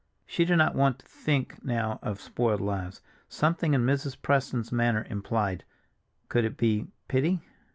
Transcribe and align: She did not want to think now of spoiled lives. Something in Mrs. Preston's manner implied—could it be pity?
She 0.25 0.45
did 0.45 0.55
not 0.55 0.73
want 0.73 0.97
to 0.97 1.05
think 1.05 1.63
now 1.63 1.99
of 2.01 2.19
spoiled 2.19 2.59
lives. 2.59 3.03
Something 3.29 3.75
in 3.75 3.85
Mrs. 3.85 4.19
Preston's 4.19 4.71
manner 4.71 5.05
implied—could 5.07 6.43
it 6.43 6.57
be 6.57 6.87
pity? 7.07 7.41